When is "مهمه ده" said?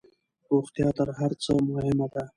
1.71-2.23